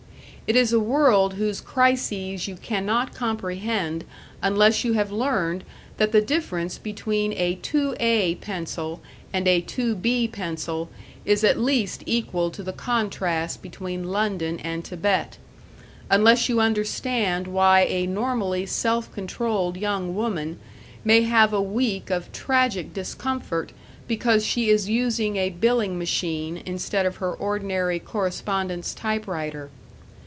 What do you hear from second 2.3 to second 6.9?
you cannot comprehend unless you have learned that the difference